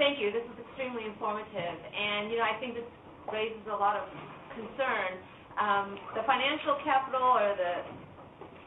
Thank 0.00 0.16
you, 0.16 0.32
this 0.32 0.40
is 0.48 0.56
extremely 0.64 1.04
informative, 1.04 1.76
and, 1.92 2.32
you 2.32 2.40
know, 2.40 2.48
I 2.48 2.56
think 2.56 2.72
this 2.72 2.88
raises 3.28 3.60
a 3.68 3.76
lot 3.76 4.00
of 4.00 4.08
concern. 4.56 5.20
Um, 5.60 6.00
The 6.16 6.24
financial 6.24 6.80
capital, 6.80 7.20
or 7.20 7.52
the, 7.52 7.72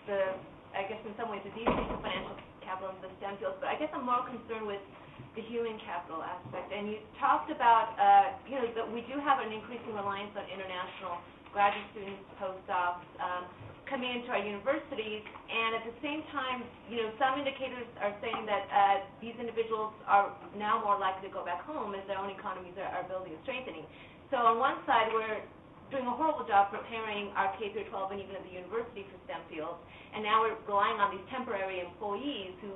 the, 0.06 0.20
I 0.78 0.86
guess 0.86 1.02
in 1.02 1.18
some 1.18 1.34
ways, 1.34 1.42
the 1.42 1.50
in 1.58 1.66
financial 2.06 2.38
capital 2.62 2.94
into 2.94 3.10
the 3.10 3.14
STEM 3.18 3.42
fields, 3.42 3.58
but 3.58 3.66
I 3.66 3.82
guess 3.82 3.90
I'm 3.98 4.06
more 4.06 4.22
concerned 4.30 4.70
with 4.70 4.86
the 5.34 5.42
human 5.50 5.82
capital 5.82 6.22
aspect. 6.22 6.70
And 6.70 6.86
you 6.94 7.02
talked 7.18 7.50
about, 7.50 7.98
uh, 7.98 8.38
you 8.46 8.54
know, 8.62 8.70
that 8.78 8.86
we 8.86 9.02
do 9.10 9.18
have 9.26 9.42
an 9.42 9.50
increasing 9.50 9.98
reliance 9.98 10.38
on 10.38 10.46
international 10.54 11.18
graduate 11.50 11.90
students, 11.98 12.22
postdocs, 12.38 13.10
um, 13.18 13.50
coming 13.94 14.10
into 14.10 14.34
our 14.34 14.42
universities, 14.42 15.22
and 15.22 15.78
at 15.78 15.86
the 15.86 15.94
same 16.02 16.26
time, 16.34 16.66
you 16.90 16.98
know, 16.98 17.14
some 17.22 17.38
indicators 17.38 17.86
are 18.02 18.18
saying 18.26 18.42
that 18.50 18.66
uh, 18.74 19.06
these 19.22 19.38
individuals 19.38 19.94
are 20.10 20.34
now 20.58 20.82
more 20.82 20.98
likely 20.98 21.30
to 21.30 21.34
go 21.34 21.46
back 21.46 21.62
home 21.62 21.94
as 21.94 22.02
their 22.10 22.18
own 22.18 22.34
economies 22.34 22.74
are, 22.82 22.90
are 22.90 23.06
building 23.06 23.38
and 23.38 23.42
strengthening. 23.46 23.86
So 24.34 24.42
on 24.42 24.58
one 24.58 24.82
side, 24.90 25.14
we're 25.14 25.46
doing 25.94 26.10
a 26.10 26.16
horrible 26.18 26.42
job 26.50 26.74
preparing 26.74 27.30
our 27.38 27.54
K 27.62 27.70
through 27.70 27.86
12 27.94 28.18
and 28.18 28.20
even 28.26 28.34
at 28.34 28.42
the 28.42 28.50
university 28.50 29.06
for 29.14 29.22
STEM 29.30 29.46
fields, 29.46 29.78
and 30.18 30.26
now 30.26 30.42
we're 30.42 30.58
relying 30.66 30.98
on 30.98 31.14
these 31.14 31.28
temporary 31.30 31.86
employees 31.86 32.58
who 32.66 32.74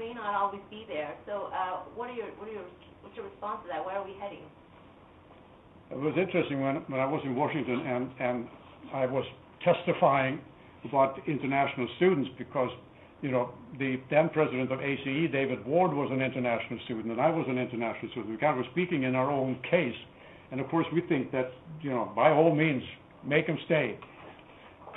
may 0.00 0.16
not 0.16 0.32
always 0.32 0.64
be 0.72 0.88
there. 0.88 1.12
So 1.28 1.52
uh, 1.52 1.84
what 1.92 2.08
are 2.08 2.16
your, 2.16 2.32
what 2.40 2.48
are 2.48 2.56
your, 2.56 2.64
what's 3.04 3.12
your 3.12 3.28
response 3.28 3.60
to 3.64 3.66
that? 3.68 3.84
Where 3.84 4.00
are 4.00 4.06
we 4.08 4.16
heading? 4.16 4.48
It 5.92 6.00
was 6.00 6.16
interesting 6.16 6.64
when, 6.64 6.80
when 6.88 7.04
I 7.04 7.06
was 7.06 7.20
in 7.20 7.36
Washington 7.36 7.84
and, 7.84 8.08
and 8.16 8.48
I 8.96 9.04
was 9.04 9.28
testifying 9.60 10.40
about 10.84 11.18
international 11.26 11.88
students 11.96 12.30
because, 12.38 12.70
you 13.22 13.30
know, 13.30 13.50
the 13.78 14.00
then 14.10 14.28
president 14.28 14.70
of 14.72 14.80
ACE, 14.80 15.30
David 15.32 15.64
Ward, 15.66 15.92
was 15.92 16.10
an 16.12 16.22
international 16.22 16.78
student 16.84 17.12
and 17.12 17.20
I 17.20 17.30
was 17.30 17.46
an 17.48 17.58
international 17.58 18.10
student. 18.12 18.30
We 18.30 18.36
kind 18.36 18.58
of 18.58 18.64
were 18.64 18.70
speaking 18.72 19.04
in 19.04 19.14
our 19.14 19.30
own 19.30 19.58
case. 19.68 19.96
And 20.50 20.60
of 20.60 20.68
course, 20.68 20.86
we 20.92 21.00
think 21.02 21.32
that, 21.32 21.50
you 21.82 21.90
know, 21.90 22.12
by 22.14 22.30
all 22.30 22.54
means, 22.54 22.82
make 23.24 23.46
them 23.46 23.58
stay. 23.66 23.98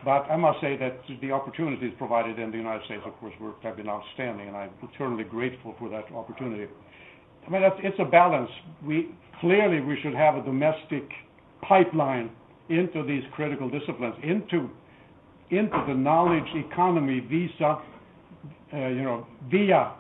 But 0.06 0.30
I 0.30 0.38
must 0.38 0.62
say 0.62 0.78
that 0.78 1.00
the 1.22 1.32
opportunities 1.32 1.92
provided 1.98 2.38
in 2.38 2.52
the 2.52 2.58
United 2.58 2.86
States, 2.86 3.02
of 3.06 3.14
course, 3.20 3.34
were, 3.40 3.54
have 3.64 3.78
been 3.78 3.90
outstanding, 3.90 4.48
and 4.48 4.56
I'm 4.56 4.70
eternally 4.84 5.24
grateful 5.24 5.76
for 5.80 5.90
that 5.90 6.06
opportunity. 6.14 6.72
I 7.46 7.50
mean, 7.50 7.64
it's, 7.64 7.76
it's 7.80 7.98
a 8.00 8.06
balance. 8.06 8.52
We 8.86 9.10
clearly 9.42 9.82
we 9.82 9.98
should 10.04 10.14
have 10.14 10.36
a 10.36 10.44
domestic 10.44 11.10
pipeline 11.62 12.30
into 12.70 13.04
these 13.06 13.24
critical 13.34 13.70
disciplines, 13.70 14.16
into 14.24 14.70
into 15.50 15.84
the 15.88 15.94
knowledge 15.94 16.48
economy 16.56 17.20
visa, 17.20 17.78
uh, 18.74 18.88
you 18.88 19.04
know, 19.04 19.26
via 19.50 19.94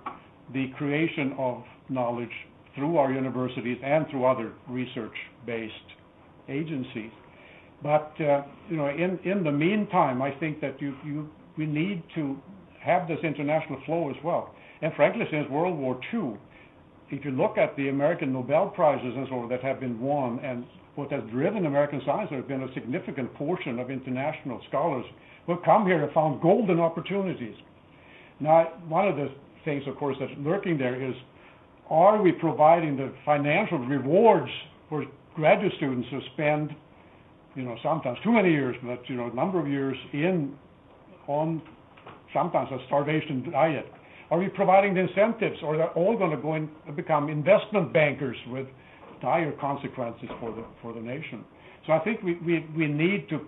the 0.54 0.70
creation 0.78 1.34
of 1.38 1.64
knowledge 1.90 2.32
through 2.76 2.98
our 2.98 3.12
universities 3.12 3.78
and 3.84 4.06
through 4.10 4.26
other 4.26 4.54
research-based 4.68 5.74
agencies. 6.50 7.12
But 7.82 8.14
uh, 8.20 8.44
you 8.70 8.78
know, 8.78 8.88
in 8.88 9.20
in 9.24 9.44
the 9.44 9.52
meantime, 9.52 10.22
I 10.22 10.32
think 10.32 10.62
that 10.62 10.82
you 10.82 10.96
you 11.06 11.30
we 11.58 11.66
need 11.66 12.04
to 12.16 12.38
have 12.82 13.08
this 13.08 13.20
international 13.24 13.82
flow 13.86 14.10
as 14.10 14.16
well. 14.24 14.54
And 14.82 14.94
frankly, 14.96 15.26
since 15.32 15.50
World 15.50 15.78
War 15.78 16.00
II, 16.14 16.38
if 17.10 17.24
you 17.24 17.32
look 17.32 17.58
at 17.58 17.76
the 17.78 17.90
American 17.90 18.34
Nobel 18.34 18.68
prizes 18.68 19.14
and 19.16 19.28
so 19.30 19.36
on 19.40 19.50
that 19.50 19.62
have 19.64 19.80
been 19.80 20.00
won, 20.00 20.40
and 20.40 20.66
what 20.96 21.12
has 21.12 21.22
driven 21.32 21.66
American 21.66 22.02
science, 22.06 22.30
there 22.30 22.40
has 22.40 22.48
been 22.48 22.64
a 22.64 22.74
significant 22.74 23.34
portion 23.36 23.80
of 23.80 23.90
international 23.90 24.62
scholars 24.68 25.06
who 25.46 25.54
have 25.54 25.64
come 25.64 25.86
here 25.86 26.04
and 26.04 26.12
found 26.12 26.42
golden 26.42 26.80
opportunities. 26.80 27.56
Now, 28.40 28.74
one 28.88 29.08
of 29.08 29.16
the 29.16 29.30
things, 29.64 29.84
of 29.88 29.96
course, 29.96 30.18
that's 30.20 30.32
lurking 30.40 30.78
there 30.78 31.02
is, 31.02 31.16
are 31.90 32.22
we 32.22 32.32
providing 32.34 32.98
the 32.98 33.14
financial 33.26 33.80
rewards 33.80 34.52
for 34.90 35.06
graduate 35.36 35.74
students 35.78 36.08
who 36.12 36.20
spend, 36.34 36.76
you 37.56 37.64
know, 37.64 37.78
sometimes 37.82 38.18
too 38.24 38.32
many 38.32 38.52
years, 38.52 38.76
but 38.84 39.02
you 39.08 39.16
know, 39.16 39.30
a 39.32 39.36
number 39.36 39.60
of 39.60 39.68
years 39.68 39.96
in 40.12 40.56
on 41.28 41.62
sometimes 42.34 42.70
a 42.72 42.80
starvation 42.88 43.50
diet? 43.52 43.86
Are 44.30 44.38
we 44.38 44.50
providing 44.50 44.94
the 44.94 45.02
incentives, 45.02 45.58
or 45.64 45.76
are 45.76 45.78
they 45.78 46.00
all 46.00 46.18
going 46.18 46.32
to 46.32 46.38
go 46.38 46.54
and 46.54 46.70
become 46.96 47.30
investment 47.30 47.94
bankers 47.94 48.38
with 48.48 48.68
dire 49.22 49.54
consequences 49.54 50.30
for 50.40 50.52
the 50.54 50.66
for 50.82 50.94
the 50.94 51.00
nation? 51.00 51.46
So 51.86 51.94
I 51.94 52.00
think 52.00 52.22
we, 52.22 52.36
we, 52.46 52.66
we 52.76 52.88
need 52.88 53.30
to 53.30 53.40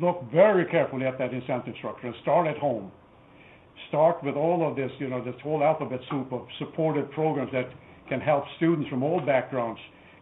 look 0.00 0.24
very 0.32 0.64
carefully 0.64 1.06
at 1.06 1.18
that 1.18 1.34
incentive 1.34 1.74
structure 1.76 2.06
and 2.06 2.16
start 2.22 2.46
at 2.46 2.56
home. 2.56 2.90
Start 3.88 4.24
with 4.24 4.34
all 4.34 4.66
of 4.68 4.76
this, 4.76 4.90
you 4.98 5.08
know, 5.08 5.22
this 5.22 5.34
whole 5.42 5.62
alphabet 5.62 6.00
soup 6.10 6.32
of 6.32 6.46
supported 6.58 7.10
programs 7.10 7.52
that 7.52 7.68
can 8.08 8.20
help 8.20 8.44
students 8.56 8.88
from 8.88 9.02
all 9.02 9.20
backgrounds 9.20 9.78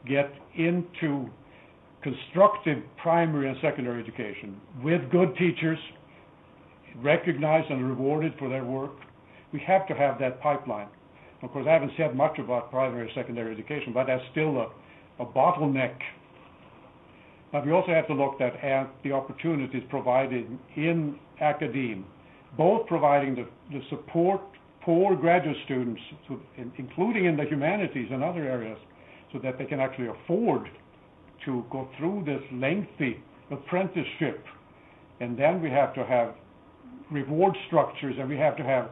get 0.08 0.32
into 0.56 1.28
constructive 2.02 2.78
primary 3.00 3.48
and 3.48 3.56
secondary 3.60 4.02
education 4.02 4.60
with 4.82 5.00
good 5.10 5.36
teachers, 5.36 5.78
recognized 6.96 7.70
and 7.70 7.86
rewarded 7.86 8.32
for 8.38 8.48
their 8.48 8.64
work. 8.64 8.92
We 9.52 9.60
have 9.60 9.86
to 9.88 9.94
have 9.94 10.18
that 10.20 10.40
pipeline. 10.40 10.88
Of 11.42 11.50
course, 11.52 11.66
I 11.68 11.72
haven't 11.72 11.92
said 11.96 12.14
much 12.14 12.38
about 12.38 12.70
primary 12.70 13.06
and 13.06 13.10
secondary 13.14 13.52
education, 13.52 13.92
but 13.92 14.06
that's 14.06 14.22
still 14.30 14.58
a, 14.58 15.22
a 15.22 15.26
bottleneck 15.26 15.94
but 17.52 17.66
we 17.66 17.72
also 17.72 17.92
have 17.92 18.06
to 18.06 18.14
look 18.14 18.40
at, 18.40 18.62
at 18.62 18.90
the 19.02 19.12
opportunities 19.12 19.82
provided 19.88 20.46
in 20.76 21.18
academia, 21.40 22.04
both 22.56 22.86
providing 22.86 23.34
the, 23.34 23.46
the 23.72 23.80
support 23.90 24.40
for 24.84 25.16
graduate 25.16 25.56
students, 25.64 26.00
to, 26.28 26.40
in, 26.56 26.72
including 26.78 27.24
in 27.24 27.36
the 27.36 27.44
humanities 27.44 28.08
and 28.10 28.22
other 28.22 28.42
areas, 28.42 28.78
so 29.32 29.38
that 29.40 29.58
they 29.58 29.64
can 29.64 29.80
actually 29.80 30.08
afford 30.08 30.68
to 31.44 31.64
go 31.70 31.88
through 31.98 32.22
this 32.24 32.42
lengthy 32.52 33.20
apprenticeship. 33.50 34.44
And 35.20 35.38
then 35.38 35.60
we 35.60 35.70
have 35.70 35.94
to 35.94 36.04
have 36.04 36.34
reward 37.10 37.56
structures, 37.66 38.14
and 38.18 38.28
we 38.28 38.36
have 38.36 38.56
to 38.56 38.62
have, 38.62 38.90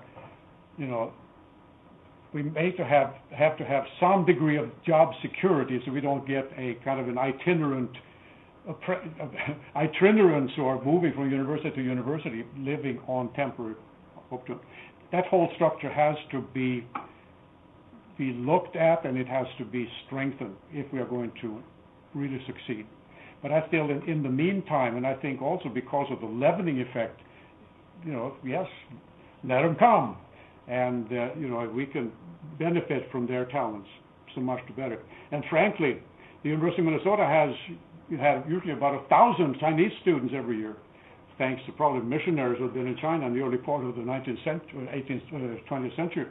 you 0.79 0.87
know, 0.87 1.13
we 2.33 2.43
may 2.43 2.71
to 2.73 2.85
have 2.85 3.15
have 3.37 3.57
to 3.59 3.65
have 3.65 3.85
some 3.99 4.25
degree 4.25 4.57
of 4.57 4.71
job 4.87 5.13
security, 5.23 5.81
so 5.85 5.93
we 5.93 6.01
don't 6.01 6.27
get 6.27 6.45
a 6.57 6.77
kind 6.85 7.01
of 7.01 7.09
an 7.09 7.19
itinerant 7.19 7.91
itinerants 9.77 10.53
who 10.57 10.65
are 10.65 10.83
moving 10.85 11.13
from 11.15 11.31
university 11.31 11.71
to 11.71 11.83
university, 11.83 12.45
living 12.59 12.99
on 13.07 13.33
temporary. 13.33 13.75
That 15.11 15.27
whole 15.27 15.51
structure 15.55 15.91
has 15.91 16.17
to 16.33 16.43
be 16.53 16.87
be 18.19 18.33
looked 18.33 18.77
at, 18.77 19.07
and 19.07 19.17
it 19.17 19.29
has 19.29 19.47
to 19.59 19.65
be 19.65 19.89
strengthened 20.07 20.57
if 20.73 20.93
we 20.93 20.99
are 20.99 21.07
going 21.07 21.33
to 21.41 21.63
really 22.15 22.41
succeed. 22.47 22.85
But 23.41 23.53
I 23.53 23.67
feel 23.71 23.89
in, 23.91 24.03
in 24.09 24.23
the 24.23 24.29
meantime, 24.29 24.97
and 24.97 25.07
I 25.07 25.15
think 25.15 25.41
also 25.41 25.69
because 25.69 26.09
of 26.11 26.21
the 26.21 26.27
leavening 26.27 26.81
effect, 26.81 27.21
you 28.05 28.13
know, 28.13 28.35
yes, 28.45 28.67
let 29.45 29.63
them 29.63 29.77
come, 29.77 30.17
and 30.69 31.07
uh, 31.07 31.29
you 31.39 31.49
know 31.49 31.71
we 31.75 31.87
can 31.87 32.13
benefit 32.59 33.11
from 33.11 33.27
their 33.27 33.47
talents 33.47 33.89
so 34.35 34.41
much 34.41 34.61
the 34.67 34.75
better. 34.75 35.01
And 35.33 35.43
frankly, 35.51 35.99
the 36.43 36.51
University 36.51 36.83
of 36.83 36.87
Minnesota 36.87 37.25
has 37.25 37.51
had 38.21 38.45
usually 38.49 38.73
about 38.73 38.95
a 38.95 39.09
thousand 39.09 39.57
Chinese 39.61 39.93
students 40.03 40.33
every 40.37 40.59
year, 40.59 40.77
thanks 41.37 41.63
to 41.67 41.73
probably 41.73 42.01
missionaries 42.03 42.59
who've 42.59 42.73
been 42.73 42.87
in 42.87 42.97
China 43.01 43.27
in 43.27 43.35
the 43.35 43.41
early 43.41 43.59
part 43.59 43.85
of 43.85 43.95
the 43.97 44.03
19th 44.03 44.45
century, 44.45 44.89
18th, 45.09 45.59
uh, 45.59 45.71
20th 45.71 45.97
century. 45.97 46.27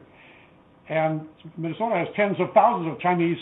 And 0.89 1.27
Minnesota 1.57 1.95
has 1.95 2.07
tens 2.15 2.37
of 2.39 2.53
thousands 2.53 2.93
of 2.93 2.99
Chinese 2.99 3.37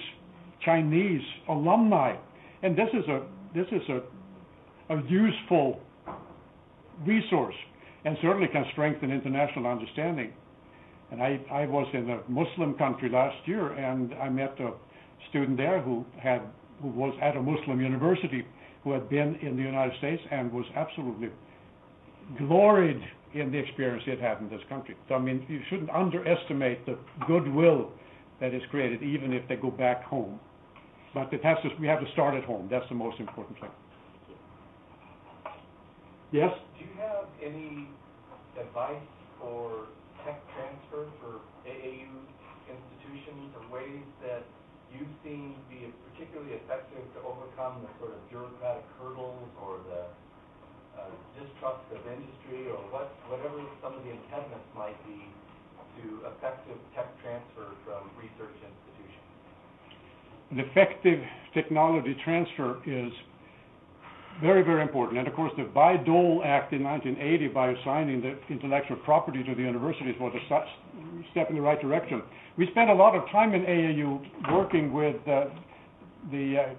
Chinese 0.63 1.21
alumni, 1.49 2.15
and 2.63 2.75
this 2.75 2.89
is 2.93 3.07
a 3.07 3.21
this 3.53 3.67
is 3.71 3.81
a, 3.89 4.93
a 4.93 5.01
useful 5.07 5.79
resource, 7.05 7.55
and 8.03 8.17
certainly 8.21 8.47
can 8.47 8.65
strengthen 8.71 9.11
international 9.11 9.67
understanding. 9.67 10.33
And 11.11 11.21
I, 11.21 11.39
I 11.51 11.65
was 11.65 11.87
in 11.93 12.09
a 12.09 12.19
Muslim 12.27 12.73
country 12.75 13.09
last 13.09 13.37
year, 13.45 13.73
and 13.73 14.13
I 14.15 14.29
met 14.29 14.59
a 14.59 14.71
student 15.29 15.57
there 15.57 15.81
who 15.81 16.05
had 16.19 16.41
who 16.81 16.89
was 16.89 17.15
at 17.21 17.37
a 17.37 17.41
Muslim 17.41 17.79
university, 17.79 18.45
who 18.83 18.91
had 18.91 19.09
been 19.09 19.35
in 19.41 19.55
the 19.55 19.63
United 19.63 19.97
States 19.97 20.21
and 20.31 20.51
was 20.51 20.65
absolutely 20.75 21.29
gloried 22.37 23.01
in 23.33 23.51
the 23.51 23.57
experience 23.57 24.03
he 24.05 24.11
had 24.11 24.39
in 24.39 24.49
this 24.49 24.61
country. 24.69 24.95
So, 25.09 25.15
I 25.15 25.19
mean, 25.19 25.45
you 25.47 25.59
shouldn't 25.69 25.89
underestimate 25.89 26.85
the 26.85 26.97
goodwill 27.27 27.91
that 28.39 28.53
is 28.53 28.61
created, 28.69 29.03
even 29.03 29.33
if 29.33 29.47
they 29.47 29.55
go 29.55 29.71
back 29.71 30.03
home. 30.03 30.39
But 31.13 31.31
it 31.33 31.43
has 31.43 31.57
to, 31.63 31.69
we 31.79 31.87
have 31.87 32.01
to 32.01 32.11
start 32.11 32.35
at 32.35 32.43
home. 32.43 32.67
That's 32.69 32.87
the 32.89 32.95
most 32.95 33.19
important 33.19 33.59
thing. 33.59 33.69
Yes? 36.31 36.51
Do 36.77 36.85
you 36.85 36.91
have 36.99 37.25
any 37.41 37.87
advice 38.59 38.95
for 39.39 39.87
tech 40.25 40.41
transfer 40.57 41.05
for 41.21 41.45
AAU 41.69 42.09
institutions 42.65 43.53
or 43.53 43.61
ways 43.69 44.03
that 44.25 44.41
you've 44.89 45.13
seen 45.21 45.53
be 45.69 45.93
particularly 46.11 46.57
effective 46.57 47.05
to 47.13 47.19
overcome 47.21 47.85
the 47.85 47.91
sort 48.01 48.17
of 48.17 48.19
bureaucratic 48.33 48.83
hurdles 48.97 49.47
or 49.61 49.79
the 49.85 50.03
uh, 50.97 51.13
distrust 51.37 51.85
of 51.93 52.01
industry 52.09 52.73
or 52.73 52.81
what, 52.89 53.13
whatever 53.29 53.61
some 53.85 53.93
of 53.93 54.01
the 54.01 54.11
impediments 54.11 54.65
might 54.73 54.97
be 55.05 55.29
to 56.01 56.25
effective 56.33 56.75
tech 56.97 57.07
transfer 57.21 57.69
from 57.85 58.09
research 58.17 58.57
institutions? 58.57 59.25
an 60.51 60.59
effective 60.59 61.19
technology 61.53 62.15
transfer 62.23 62.77
is 62.85 63.11
very, 64.41 64.63
very 64.63 64.81
important. 64.81 65.19
And 65.19 65.27
of 65.27 65.33
course, 65.33 65.51
the 65.57 65.63
Bayh-Dole 65.63 66.41
Act 66.43 66.73
in 66.73 66.83
1980, 66.83 67.47
by 67.49 67.71
assigning 67.71 68.21
the 68.21 68.37
intellectual 68.49 68.97
property 68.97 69.43
to 69.43 69.55
the 69.55 69.61
universities, 69.61 70.15
was 70.19 70.33
a 70.35 71.25
step 71.31 71.49
in 71.49 71.55
the 71.55 71.61
right 71.61 71.79
direction. 71.79 72.21
We 72.57 72.67
spent 72.71 72.89
a 72.89 72.93
lot 72.93 73.15
of 73.15 73.27
time 73.29 73.53
in 73.53 73.61
AAU 73.63 74.51
working 74.51 74.93
with 74.93 75.15
uh, 75.27 75.45
the 76.31 76.75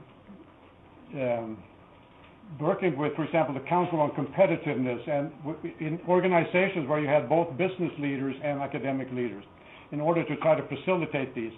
uh, 1.15 1.23
um, 1.23 1.59
working 2.61 2.97
with, 2.97 3.15
for 3.17 3.25
example, 3.25 3.55
the 3.55 3.69
Council 3.69 4.01
on 4.01 4.11
Competitiveness, 4.11 5.09
and 5.09 5.33
in 5.81 6.01
organizations 6.09 6.89
where 6.89 7.01
you 7.01 7.09
had 7.09 7.29
both 7.29 7.51
business 7.57 7.91
leaders 7.99 8.37
and 8.43 8.61
academic 8.61 9.09
leaders, 9.13 9.45
in 9.93 10.01
order 10.01 10.25
to 10.25 10.37
try 10.37 10.55
to 10.55 10.67
facilitate 10.69 11.35
these. 11.35 11.53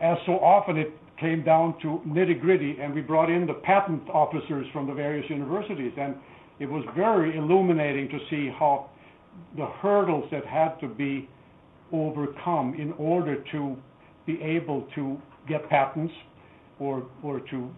As 0.00 0.16
so 0.26 0.32
often, 0.32 0.76
it 0.76 0.92
came 1.20 1.42
down 1.44 1.74
to 1.82 2.00
nitty-gritty, 2.06 2.78
and 2.80 2.94
we 2.94 3.00
brought 3.00 3.30
in 3.30 3.46
the 3.46 3.54
patent 3.54 4.08
officers 4.10 4.66
from 4.72 4.86
the 4.86 4.94
various 4.94 5.28
universities, 5.28 5.92
and 5.98 6.14
it 6.58 6.66
was 6.66 6.84
very 6.96 7.36
illuminating 7.36 8.08
to 8.08 8.18
see 8.30 8.50
how 8.58 8.90
the 9.56 9.66
hurdles 9.80 10.24
that 10.30 10.44
had 10.46 10.78
to 10.80 10.88
be 10.88 11.28
overcome 11.92 12.74
in 12.74 12.92
order 12.92 13.42
to 13.52 13.76
be 14.26 14.40
able 14.42 14.86
to 14.94 15.16
get 15.48 15.68
patents 15.68 16.12
or, 16.78 17.06
or 17.22 17.40
to 17.40 17.70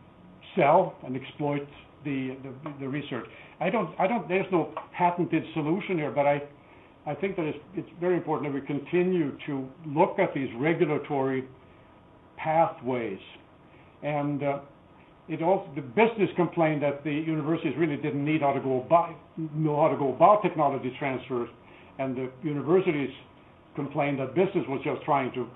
sell 0.57 0.95
and 1.05 1.17
exploit 1.17 1.67
the, 2.05 2.37
the, 2.43 2.73
the 2.81 2.89
research. 2.89 3.27
I 3.61 3.71
don't, 3.71 3.89
I 4.01 4.07
don't, 4.07 4.27
there's 4.29 4.51
no 4.51 4.75
patented 4.97 5.45
solution 5.55 5.97
here, 5.97 6.11
but 6.11 6.27
I, 6.27 6.43
I 7.07 7.15
think 7.15 7.37
that 7.37 7.45
it's, 7.45 7.59
it's 7.75 7.89
very 8.01 8.17
important 8.17 8.53
that 8.53 8.61
we 8.61 8.67
continue 8.67 9.37
to 9.47 9.69
look 9.87 10.19
at 10.19 10.35
these 10.35 10.49
regulatory 10.59 11.45
pathways. 12.43 13.19
And 14.03 14.43
uh, 14.43 14.59
it 15.29 15.43
also, 15.43 15.71
the 15.75 15.83
business 15.83 16.31
complained 16.37 16.83
that 16.83 17.05
the 17.05 17.13
universities 17.13 17.75
really 17.79 17.97
didn't 17.97 18.25
need 18.25 18.41
how 18.41 18.53
to 18.53 18.61
go 18.61 18.83
about, 18.83 19.15
know 19.37 19.81
how 19.81 19.89
to 19.89 19.97
go 19.97 20.15
about 20.15 20.43
technology 20.43 20.93
transfers, 20.99 21.49
and 21.99 22.17
the 22.17 22.31
universities 22.43 23.11
complained 23.77 24.19
that 24.19 24.35
business 24.35 24.65
was 24.69 24.81
just 24.85 25.03
trying 25.03 25.31
to, 25.33 25.47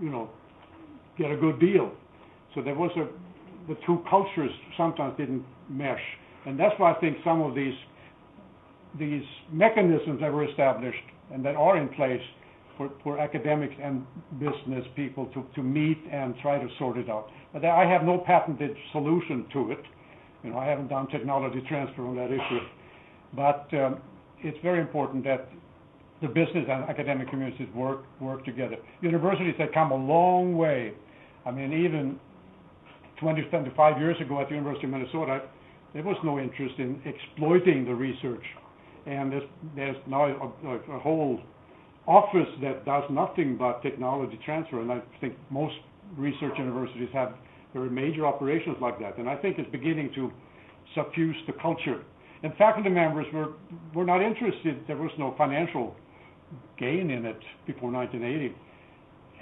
you 0.00 0.10
know, 0.10 0.30
get 1.18 1.30
a 1.30 1.36
good 1.36 1.60
deal. 1.60 1.92
So 2.54 2.62
there 2.62 2.74
was 2.74 2.90
a, 2.96 3.06
the 3.68 3.78
two 3.86 4.02
cultures 4.10 4.50
sometimes 4.76 5.16
didn't 5.16 5.44
mesh. 5.68 6.00
And 6.46 6.58
that's 6.58 6.74
why 6.78 6.92
I 6.92 7.00
think 7.00 7.18
some 7.24 7.42
of 7.42 7.54
these, 7.54 7.74
these 8.98 9.22
mechanisms 9.52 10.20
that 10.20 10.32
were 10.32 10.48
established 10.48 10.98
and 11.32 11.44
that 11.44 11.54
are 11.54 11.76
in 11.76 11.88
place 11.90 12.20
for, 12.88 12.90
for 13.02 13.18
academics 13.18 13.74
and 13.82 14.04
business 14.38 14.84
people 14.96 15.26
to, 15.26 15.44
to 15.54 15.62
meet 15.62 15.98
and 16.10 16.34
try 16.42 16.58
to 16.58 16.68
sort 16.78 16.96
it 16.98 17.08
out. 17.08 17.28
But 17.52 17.64
I 17.64 17.86
have 17.86 18.02
no 18.02 18.18
patented 18.18 18.76
solution 18.92 19.46
to 19.52 19.72
it. 19.72 19.82
You 20.42 20.50
know, 20.50 20.58
I 20.58 20.66
haven't 20.66 20.88
done 20.88 21.06
technology 21.08 21.62
transfer 21.68 22.06
on 22.06 22.16
that 22.16 22.32
issue. 22.32 22.60
But 23.34 23.68
um, 23.74 24.00
it's 24.40 24.58
very 24.62 24.80
important 24.80 25.24
that 25.24 25.48
the 26.20 26.28
business 26.28 26.66
and 26.68 26.84
academic 26.84 27.30
communities 27.30 27.68
work, 27.74 28.04
work 28.20 28.44
together. 28.44 28.76
Universities 29.00 29.54
have 29.58 29.72
come 29.72 29.92
a 29.92 29.96
long 29.96 30.56
way. 30.56 30.92
I 31.44 31.50
mean, 31.50 31.72
even 31.72 32.18
20, 33.20 33.42
25 33.42 34.00
years 34.00 34.20
ago 34.20 34.40
at 34.40 34.48
the 34.48 34.54
University 34.54 34.86
of 34.86 34.92
Minnesota, 34.92 35.42
there 35.94 36.02
was 36.02 36.16
no 36.24 36.38
interest 36.38 36.74
in 36.78 37.00
exploiting 37.04 37.84
the 37.84 37.94
research. 37.94 38.44
And 39.06 39.32
there's, 39.32 39.42
there's 39.74 39.96
now 40.06 40.24
a, 40.24 40.68
a, 40.68 40.96
a 40.96 41.00
whole 41.00 41.40
office 42.06 42.48
that 42.62 42.84
does 42.84 43.04
nothing 43.10 43.56
but 43.56 43.82
technology 43.82 44.38
transfer, 44.44 44.80
and 44.80 44.90
I 44.90 45.00
think 45.20 45.34
most 45.50 45.74
research 46.16 46.54
universities 46.58 47.08
have 47.12 47.34
very 47.72 47.90
major 47.90 48.26
operations 48.26 48.76
like 48.80 48.98
that. 49.00 49.18
And 49.18 49.28
I 49.28 49.36
think 49.36 49.58
it's 49.58 49.70
beginning 49.70 50.12
to 50.14 50.30
suffuse 50.94 51.36
the 51.46 51.54
culture. 51.54 52.02
And 52.42 52.52
faculty 52.56 52.90
members 52.90 53.26
were, 53.32 53.52
were 53.94 54.04
not 54.04 54.20
interested, 54.20 54.84
there 54.86 54.96
was 54.96 55.10
no 55.18 55.34
financial 55.38 55.94
gain 56.78 57.10
in 57.10 57.24
it 57.24 57.38
before 57.66 57.90
1980. 57.90 58.54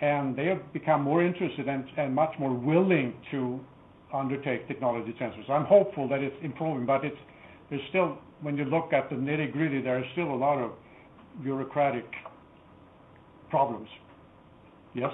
And 0.03 0.37
they 0.37 0.47
have 0.47 0.73
become 0.73 1.03
more 1.03 1.25
interested 1.25 1.69
and, 1.69 1.85
and 1.97 2.15
much 2.15 2.33
more 2.39 2.55
willing 2.55 3.15
to 3.31 3.61
undertake 4.15 4.69
technology 4.69 5.15
transfers. 5.17 5.45
I'm 5.49 5.65
hopeful 5.65 6.09
that 6.09 6.21
it's 6.21 6.37
improving, 6.43 6.87
but 6.87 7.05
it's, 7.05 7.17
there's 7.69 7.83
still, 7.89 8.19
when 8.43 8.57
you 8.57 8.65
look 8.65 8.93
at 8.93 9.09
the 9.09 9.17
nitty 9.17 9.53
gritty, 9.53 9.81
there 9.81 9.99
is 9.99 10.05
still 10.12 10.33
a 10.33 10.37
lot 10.37 10.59
of 10.59 10.73
bureaucratic 11.43 12.05
problems. 13.50 13.91
Yes? 14.94 15.11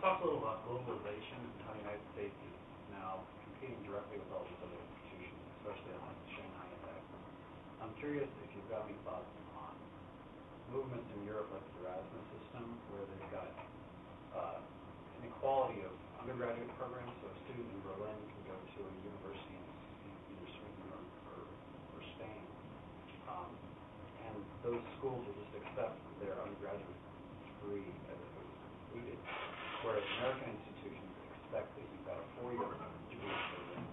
Talk 0.00 0.22
a 0.22 0.24
little 0.24 0.38
about 0.38 0.62
globalization 0.70 1.42
and 1.42 1.58
how 1.66 1.74
the 1.74 1.82
United 1.82 2.06
States 2.14 2.34
is 2.34 2.56
now 2.94 3.26
competing 3.42 3.82
directly 3.82 4.22
with 4.22 4.30
all 4.30 4.46
these 4.46 4.62
other 4.62 4.78
institutions, 4.78 5.42
especially 5.58 5.94
on 5.98 6.14
the 6.14 6.28
Shanghai 6.38 6.66
Index. 6.70 7.02
I'm 7.82 7.94
curious 7.98 8.30
if 8.46 8.48
you've 8.54 8.70
got 8.70 8.86
any 8.86 8.94
thoughts 9.02 9.26
on 9.58 9.74
movements 10.70 11.10
in 11.18 11.26
Europe 11.26 11.50
like 11.50 11.66
the 11.74 11.90
Erasmus 11.90 12.26
system, 12.38 12.64
where 12.94 13.02
they've 13.10 13.30
got 13.34 13.50
uh, 14.36 14.58
an 14.62 15.22
equality 15.26 15.82
of 15.82 15.94
undergraduate 16.22 16.70
programs, 16.78 17.10
so 17.22 17.26
a 17.26 17.36
student 17.46 17.66
in 17.66 17.80
Berlin 17.82 18.14
can 18.14 18.42
go 18.46 18.54
to 18.54 18.78
a 18.86 18.92
university 19.02 19.58
in 19.58 20.12
either 20.38 20.48
Sweden 20.54 20.86
or, 20.94 21.02
or, 21.34 21.42
or 21.42 22.00
Spain. 22.14 22.42
Um, 23.26 23.50
and 24.22 24.38
those 24.62 24.82
schools 24.98 25.22
will 25.26 25.34
just 25.34 25.54
accept 25.66 25.98
their 26.22 26.38
undergraduate 26.38 27.00
degree 27.66 27.90
as 28.10 28.18
it 28.18 28.32
was 28.38 28.50
completed, 28.92 29.18
whereas 29.86 30.02
American 30.18 30.50
institutions 30.58 31.06
expect 31.30 31.70
that 31.78 31.86
you've 31.86 32.06
got 32.10 32.18
a 32.18 32.26
four-year 32.42 32.74
degree 33.06 33.38
program. 33.54 33.86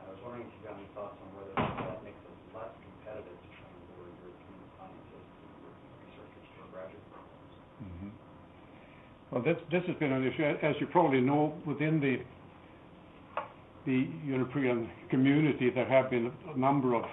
I 0.00 0.16
was 0.16 0.20
wondering 0.24 0.48
if 0.48 0.50
you've 0.56 0.64
got 0.64 0.80
any 0.80 0.88
thoughts 0.96 1.20
on 1.20 1.28
whether 1.36 1.52
that 1.60 2.00
makes 2.00 2.16
it 2.24 2.32
less 2.56 2.72
competitive 2.80 3.36
to 3.36 3.48
transfer 3.60 4.00
European 4.00 4.60
scientists 4.80 5.32
and 5.36 5.52
European 5.60 5.92
researchers 6.08 6.46
to 6.56 6.60
graduate 6.72 7.06
programs. 7.12 7.52
Mhm. 7.84 8.10
Well, 9.28 9.42
this, 9.44 9.60
this 9.68 9.84
has 9.92 9.96
been 10.00 10.12
an 10.16 10.24
issue, 10.24 10.42
as 10.64 10.74
you 10.80 10.88
probably 10.88 11.20
know, 11.20 11.52
within 11.68 12.00
the, 12.00 12.24
the 13.84 14.08
European 14.24 14.88
community, 15.12 15.68
there 15.68 15.84
have 15.88 16.08
been 16.08 16.32
a 16.48 16.58
number 16.58 16.96
of, 16.96 17.04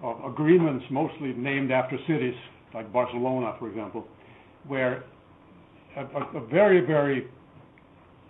of 0.00 0.16
agreements, 0.24 0.84
mostly 0.90 1.36
named 1.36 1.70
after 1.70 1.98
cities, 2.08 2.34
like 2.72 2.90
Barcelona, 2.92 3.54
for 3.60 3.68
example, 3.68 4.08
where 4.66 5.04
a, 5.98 6.02
a, 6.02 6.42
a 6.42 6.46
very, 6.46 6.84
very 6.84 7.28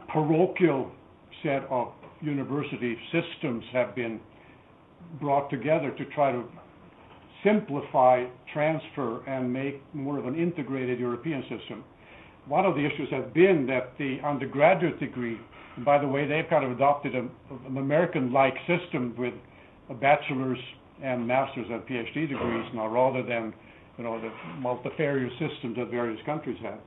parochial 0.09 0.91
set 1.43 1.65
of 1.71 1.93
university 2.21 2.97
systems 3.13 3.65
have 3.73 3.95
been 3.95 4.19
brought 5.21 5.49
together 5.51 5.91
to 5.93 6.05
try 6.07 6.33
to 6.33 6.45
simplify 7.45 8.25
transfer 8.53 9.25
and 9.29 9.53
make 9.53 9.83
more 9.95 10.19
of 10.19 10.27
an 10.27 10.35
integrated 10.35 10.99
European 10.99 11.43
system. 11.43 11.85
One 12.47 12.65
of 12.65 12.75
the 12.75 12.85
issues 12.85 13.09
has 13.11 13.25
been 13.35 13.67
that 13.69 13.93
the 13.99 14.19
undergraduate 14.27 14.99
degree, 14.99 15.39
by 15.85 15.99
the 15.99 16.09
way, 16.09 16.27
they've 16.27 16.49
kind 16.49 16.65
of 16.65 16.73
adopted 16.73 17.15
a, 17.15 17.21
an 17.21 17.77
American-like 17.77 18.55
system 18.67 19.15
with 19.17 19.35
a 19.91 19.95
bachelor's 19.95 20.59
and 21.03 21.27
master's 21.27 21.67
and 21.71 21.83
PhD 21.83 22.29
degrees 22.29 22.67
now, 22.75 22.89
rather 22.89 23.23
than 23.23 23.55
you 23.97 24.05
know 24.05 24.21
the 24.21 24.31
multifarious 24.59 25.33
systems 25.35 25.77
that 25.77 25.91
various 25.91 26.21
countries 26.27 26.59
have. 26.63 26.81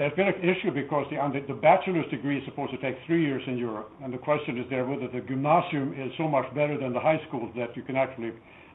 There's 0.00 0.16
been 0.16 0.28
an 0.28 0.40
issue 0.40 0.70
because 0.72 1.04
the, 1.10 1.44
the 1.46 1.52
bachelor's 1.52 2.08
degree 2.10 2.38
is 2.38 2.44
supposed 2.46 2.72
to 2.72 2.78
take 2.78 2.96
three 3.06 3.20
years 3.20 3.42
in 3.46 3.58
Europe, 3.58 3.92
and 4.02 4.10
the 4.10 4.16
question 4.16 4.56
is 4.56 4.64
there 4.70 4.86
whether 4.86 5.08
the 5.08 5.20
gymnasium 5.20 5.92
is 5.92 6.10
so 6.16 6.26
much 6.26 6.46
better 6.54 6.78
than 6.80 6.94
the 6.94 7.00
high 7.00 7.20
schools 7.28 7.52
that 7.54 7.76
you 7.76 7.82
can 7.82 7.96
actually 7.96 8.32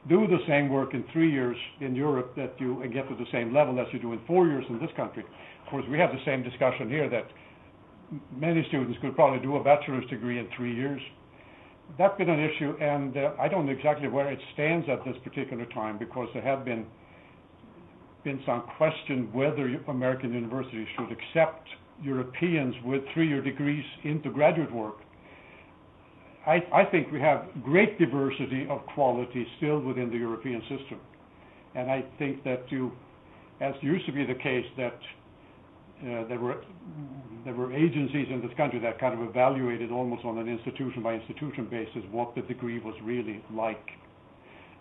do 0.08 0.28
the 0.28 0.38
same 0.46 0.68
work 0.68 0.94
in 0.94 1.02
three 1.12 1.28
years 1.28 1.56
in 1.80 1.96
Europe 1.96 2.36
that 2.36 2.54
you 2.60 2.80
get 2.94 3.08
to 3.08 3.16
the 3.16 3.26
same 3.32 3.52
level 3.52 3.80
as 3.80 3.88
you 3.92 3.98
do 3.98 4.12
in 4.12 4.20
four 4.24 4.46
years 4.46 4.64
in 4.68 4.78
this 4.78 4.90
country. 4.94 5.24
Of 5.64 5.68
course, 5.68 5.84
we 5.90 5.98
have 5.98 6.10
the 6.12 6.22
same 6.24 6.44
discussion 6.44 6.88
here 6.88 7.10
that 7.10 7.26
many 8.38 8.64
students 8.68 8.96
could 9.00 9.16
probably 9.16 9.40
do 9.40 9.56
a 9.56 9.64
bachelor's 9.64 10.06
degree 10.08 10.38
in 10.38 10.46
three 10.56 10.76
years. 10.76 11.00
That's 11.98 12.16
been 12.18 12.30
an 12.30 12.38
issue, 12.38 12.76
and 12.80 13.16
uh, 13.16 13.32
I 13.40 13.48
don't 13.48 13.66
know 13.66 13.72
exactly 13.72 14.06
where 14.06 14.30
it 14.30 14.38
stands 14.54 14.86
at 14.88 15.04
this 15.04 15.16
particular 15.24 15.66
time 15.74 15.98
because 15.98 16.28
there 16.34 16.44
have 16.44 16.64
been 16.64 16.86
been 18.26 18.42
some 18.44 18.64
question 18.76 19.32
whether 19.32 19.72
American 19.86 20.34
universities 20.34 20.88
should 20.98 21.10
accept 21.12 21.68
Europeans 22.02 22.74
with 22.84 23.02
three-year 23.14 23.40
degrees 23.40 23.84
into 24.02 24.30
graduate 24.30 24.72
work. 24.74 24.96
I, 26.44 26.56
I 26.74 26.84
think 26.90 27.12
we 27.12 27.20
have 27.20 27.46
great 27.62 28.00
diversity 28.00 28.66
of 28.68 28.84
quality 28.94 29.46
still 29.58 29.78
within 29.78 30.10
the 30.10 30.16
European 30.16 30.60
system. 30.62 30.98
And 31.76 31.88
I 31.88 32.04
think 32.18 32.42
that 32.42 32.64
you, 32.68 32.90
as 33.60 33.74
used 33.80 34.06
to 34.06 34.12
be 34.12 34.26
the 34.26 34.34
case, 34.34 34.66
that 34.76 34.98
uh, 36.02 36.28
there 36.28 36.40
were 36.40 36.64
there 37.44 37.54
were 37.54 37.72
agencies 37.72 38.26
in 38.28 38.42
this 38.42 38.50
country 38.56 38.80
that 38.80 38.98
kind 38.98 39.14
of 39.14 39.28
evaluated 39.28 39.92
almost 39.92 40.24
on 40.24 40.36
an 40.38 40.48
institution 40.48 41.00
by 41.00 41.14
institution 41.14 41.68
basis 41.70 42.02
what 42.10 42.34
the 42.34 42.42
degree 42.42 42.80
was 42.80 42.94
really 43.04 43.40
like. 43.54 43.86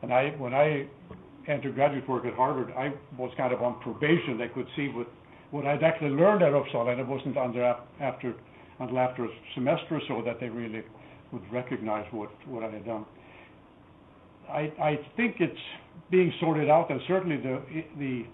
And 0.01 0.11
I, 0.11 0.31
when 0.39 0.53
I 0.53 0.87
entered 1.47 1.75
graduate 1.75 2.07
work 2.09 2.25
at 2.25 2.33
Harvard, 2.33 2.73
I 2.77 2.93
was 3.17 3.31
kind 3.37 3.53
of 3.53 3.61
on 3.61 3.79
probation. 3.81 4.37
They 4.37 4.47
could 4.47 4.67
see 4.75 4.89
what 4.89 5.07
what 5.51 5.65
I'd 5.65 5.83
actually 5.83 6.09
learned 6.09 6.41
at 6.41 6.51
Uppsala, 6.51 6.91
and 6.91 6.99
it 6.99 7.07
wasn't 7.07 7.37
under 7.37 7.75
after 8.01 8.33
until 8.79 8.99
after 8.99 9.25
a 9.25 9.29
semester 9.53 9.95
or 9.95 10.01
so 10.07 10.21
that 10.25 10.39
they 10.39 10.49
really 10.49 10.83
would 11.31 11.41
recognize 11.51 12.05
what, 12.11 12.29
what 12.47 12.63
I 12.63 12.69
had 12.71 12.85
done. 12.85 13.05
I, 14.49 14.71
I 14.81 14.99
think 15.15 15.37
it's 15.39 15.59
being 16.11 16.31
sorted 16.39 16.69
out, 16.69 16.91
and 16.91 16.99
certainly 17.07 17.37
the, 17.37 17.61
the, 17.97 18.25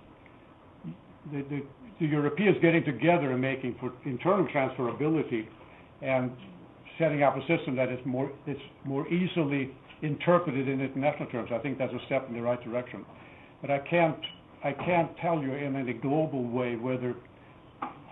the, 1.31 1.41
the, 1.49 1.61
the 1.99 2.05
Europeans 2.05 2.57
getting 2.61 2.83
together 2.83 3.31
and 3.31 3.41
making 3.41 3.75
for 3.79 3.93
internal 4.05 4.47
transferability 4.47 5.47
and 6.01 6.31
setting 6.99 7.23
up 7.23 7.37
a 7.37 7.41
system 7.41 7.75
that 7.75 7.89
is 7.89 7.99
more, 8.05 8.31
is 8.47 8.57
more 8.83 9.07
easily 9.07 9.71
interpreted 10.01 10.67
in 10.67 10.81
international 10.81 11.29
terms. 11.29 11.50
I 11.53 11.60
think 11.60 11.77
that's 11.77 11.93
a 11.93 12.05
step 12.05 12.27
in 12.27 12.34
the 12.36 12.41
right 12.41 12.62
direction. 12.63 13.05
But 13.62 13.72
I 13.72 13.79
can't, 13.79 14.17
I 14.63 14.74
can't 14.74 15.12
tell 15.17 15.41
you 15.41 15.53
in 15.53 15.75
any 15.75 15.93
global 15.93 16.43
way 16.43 16.75
whether 16.75 17.15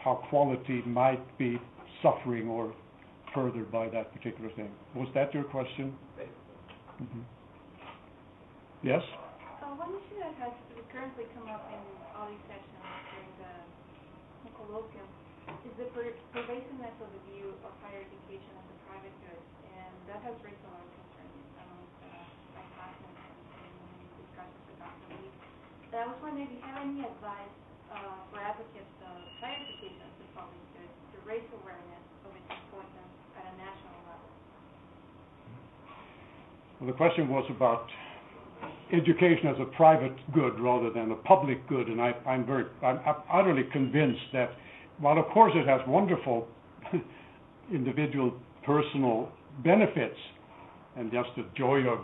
how 0.03 0.23
quality 0.29 0.81
might 0.85 1.21
be 1.37 1.59
suffering 2.01 2.47
or 2.47 2.73
furthered 3.33 3.71
by 3.71 3.89
that 3.89 4.13
particular 4.13 4.49
thing. 4.55 4.69
Was 4.95 5.07
that 5.13 5.33
your 5.33 5.43
question? 5.43 5.93
Mhm. 7.01 7.23
Yes? 8.81 9.03
Uh, 9.61 9.75
one 9.75 9.89
issue 9.91 10.19
that 10.19 10.33
has 10.39 10.53
currently 10.91 11.25
come 11.35 11.47
up 11.49 11.67
in 11.69 11.81
all 12.15 12.27
these 12.27 12.41
sessions 12.47 12.83
during 13.11 13.31
the 13.43 14.51
colloquium 14.55 15.07
is 15.67 15.73
the 15.77 15.85
per- 15.95 16.15
pervasiveness 16.33 16.95
of 17.03 17.09
the 17.13 17.21
view 17.31 17.53
of 17.63 17.71
higher 17.83 18.01
education 18.01 18.51
as 18.55 18.65
a 18.71 18.77
private 18.89 19.15
good, 19.27 19.41
and 19.77 19.93
that 20.07 20.21
has 20.23 20.35
raised 20.43 20.59
a 20.63 20.69
lot 20.73 20.81
of 20.83 20.91
concerns 20.95 21.43
amongst 21.59 21.99
uh, 22.03 22.09
my 22.55 22.63
classmates 22.75 23.23
and 23.61 23.75
in 23.99 24.09
discussions 24.23 24.63
with 24.67 24.79
Dr. 24.79 25.07
Lee. 25.19 25.27
And 25.27 25.78
I 25.89 26.05
was 26.05 26.21
wondering 26.21 26.45
if 26.45 26.53
you 26.53 26.61
have 26.61 26.85
any 26.85 27.01
advice 27.01 27.55
uh, 27.89 27.97
for 28.29 28.37
advocates 28.37 28.93
of 29.01 29.17
higher 29.41 29.57
education 29.57 30.05
a 30.05 30.27
public 30.37 30.61
to 30.77 31.17
raise 31.25 31.41
awareness 31.49 32.03
of 32.29 32.31
its 32.37 32.45
importance 32.45 33.13
at 33.33 33.49
a 33.49 33.53
national 33.57 33.97
level. 34.05 34.29
Well, 36.77 36.87
the 36.93 36.97
question 36.97 37.25
was 37.27 37.49
about 37.49 37.89
education 38.93 39.49
as 39.49 39.57
a 39.59 39.65
private 39.73 40.13
good 40.31 40.59
rather 40.59 40.93
than 40.93 41.09
a 41.09 41.15
public 41.25 41.67
good, 41.67 41.87
and 41.87 41.99
I, 41.99 42.13
I'm 42.21 42.45
very, 42.45 42.65
I'm 42.85 42.99
utterly 43.31 43.63
convinced 43.71 44.29
that 44.33 44.51
while 44.99 45.17
of 45.17 45.25
course 45.33 45.53
it 45.55 45.65
has 45.65 45.81
wonderful 45.87 46.47
individual 47.73 48.33
personal 48.63 49.31
benefits 49.63 50.17
and 50.97 51.11
just 51.11 51.29
the 51.35 51.45
joy 51.57 51.81
of 51.89 51.99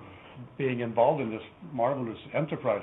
being 0.58 0.80
involved 0.80 1.22
in 1.22 1.30
this 1.30 1.42
marvelous 1.72 2.18
enterprise, 2.34 2.82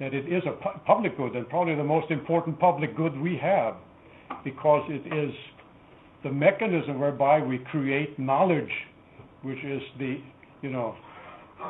that 0.00 0.14
it 0.14 0.26
is 0.32 0.42
a 0.46 0.52
pu- 0.52 0.78
public 0.86 1.16
good 1.16 1.36
and 1.36 1.48
probably 1.48 1.76
the 1.76 1.84
most 1.84 2.10
important 2.10 2.58
public 2.58 2.96
good 2.96 3.16
we 3.20 3.36
have 3.36 3.74
because 4.42 4.82
it 4.88 5.06
is 5.14 5.32
the 6.24 6.30
mechanism 6.30 6.98
whereby 6.98 7.40
we 7.40 7.58
create 7.70 8.18
knowledge, 8.18 8.70
which 9.42 9.62
is 9.64 9.82
the, 9.98 10.18
you 10.62 10.70
know, 10.70 10.96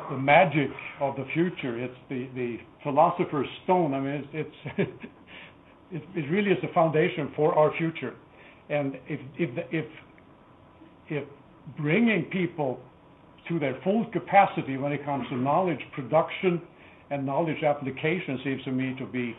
the 0.09 0.17
magic 0.17 0.69
of 1.01 1.15
the 1.17 1.25
future. 1.33 1.77
It's 1.77 1.93
the, 2.09 2.27
the 2.33 2.57
philosopher's 2.83 3.47
stone. 3.65 3.93
I 3.93 3.99
mean, 3.99 4.27
it's, 4.33 4.55
it's 4.77 4.91
it, 5.91 6.03
it 6.15 6.31
really 6.31 6.51
is 6.51 6.57
the 6.61 6.73
foundation 6.73 7.31
for 7.35 7.53
our 7.55 7.75
future. 7.77 8.13
And 8.69 8.95
if, 9.07 9.19
if, 9.37 9.65
if, 9.71 9.85
if 11.09 11.23
bringing 11.77 12.23
people 12.31 12.79
to 13.49 13.59
their 13.59 13.77
full 13.83 14.05
capacity 14.13 14.77
when 14.77 14.93
it 14.93 15.03
comes 15.03 15.27
to 15.29 15.35
knowledge 15.35 15.79
production 15.93 16.61
and 17.11 17.25
knowledge 17.25 17.61
application 17.63 18.39
seems 18.43 18.63
to 18.63 18.71
me 18.71 18.95
to 18.97 19.05
be, 19.05 19.35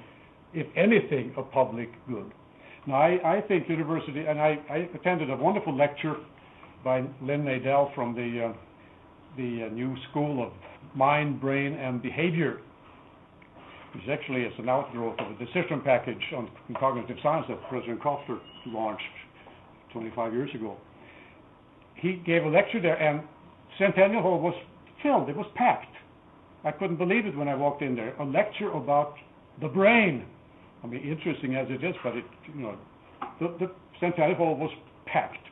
if 0.53 0.67
anything, 0.77 1.33
a 1.37 1.43
public 1.43 1.89
good. 2.07 2.31
Now, 2.87 2.97
I, 2.97 3.39
I 3.39 3.41
think 3.41 3.69
university, 3.69 4.25
and 4.27 4.41
I, 4.41 4.59
I 4.69 4.89
attended 4.95 5.31
a 5.31 5.37
wonderful 5.37 5.77
lecture 5.77 6.17
by 6.85 7.01
Lynn 7.23 7.45
Nadel 7.45 7.95
from 7.95 8.15
the 8.15 8.51
uh, 8.51 8.53
the 9.37 9.67
uh, 9.67 9.75
new 9.75 9.97
school 10.11 10.43
of 10.43 10.53
mind, 10.95 11.41
brain, 11.41 11.73
and 11.75 12.03
behavior, 12.03 12.61
which 13.95 14.05
actually 14.11 14.43
is 14.43 14.53
an 14.59 14.69
outgrowth 14.69 15.19
of 15.21 15.31
a 15.31 15.45
decision 15.45 15.81
package 15.83 16.21
on 16.37 16.51
cognitive 16.79 17.17
science 17.23 17.47
that 17.49 17.59
President 17.71 18.01
Koffler 18.03 18.41
launched 18.67 19.03
25 19.93 20.35
years 20.35 20.51
ago. 20.55 20.77
He 21.95 22.21
gave 22.27 22.45
a 22.45 22.49
lecture 22.49 22.83
there, 22.83 23.01
and 23.01 23.23
Centennial 23.79 24.21
Hall 24.23 24.41
was 24.41 24.55
filled. 25.03 25.31
It 25.31 25.37
was 25.37 25.47
packed. 25.55 25.92
I 26.65 26.71
couldn't 26.73 26.97
believe 26.97 27.27
it 27.27 27.37
when 27.37 27.49
I 27.49 27.55
walked 27.55 27.83
in 27.83 27.97
there. 27.97 28.15
A 28.17 28.25
lecture 28.25 28.71
about 28.71 29.15
the 29.61 29.69
brain. 29.69 30.25
I 30.83 30.87
mean, 30.87 31.03
interesting 31.03 31.55
as 31.57 31.67
it 31.71 31.85
is, 31.85 31.95
but 32.03 32.17
it, 32.17 32.25
you 32.55 32.63
know, 32.63 32.77
the, 33.41 33.55
the 33.59 33.71
Centennial 34.01 34.37
Hall 34.37 34.57
was 34.57 34.71
packed. 35.07 35.47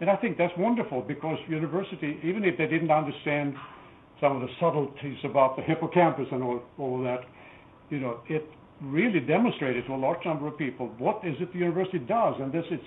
And 0.00 0.08
I 0.08 0.16
think 0.16 0.38
that's 0.38 0.52
wonderful 0.56 1.02
because 1.02 1.38
university, 1.48 2.18
even 2.22 2.44
if 2.44 2.56
they 2.56 2.66
didn't 2.66 2.90
understand 2.90 3.54
some 4.20 4.36
of 4.36 4.42
the 4.42 4.48
subtleties 4.60 5.18
about 5.24 5.56
the 5.56 5.62
hippocampus 5.62 6.26
and 6.30 6.42
all, 6.42 6.62
all 6.78 7.02
that, 7.02 7.20
you 7.90 7.98
know, 7.98 8.20
it 8.28 8.44
really 8.80 9.20
demonstrated 9.20 9.86
to 9.86 9.94
a 9.94 9.96
large 9.96 10.24
number 10.24 10.46
of 10.46 10.56
people 10.56 10.86
what 10.98 11.20
is 11.24 11.34
it 11.40 11.52
the 11.52 11.58
university 11.58 11.98
does, 11.98 12.34
and 12.40 12.52
this 12.52 12.64
is 12.70 12.80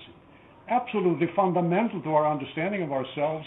absolutely 0.69 1.27
fundamental 1.35 2.01
to 2.01 2.09
our 2.11 2.29
understanding 2.31 2.81
of 2.81 2.91
ourselves 2.91 3.45